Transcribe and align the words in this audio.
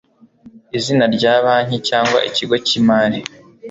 izina 0.77 1.05
rya 1.15 1.33
banki 1.43 1.77
cyangwa 1.89 2.17
ikigo 2.29 2.55
cy 2.65 2.73
imari 2.79 3.19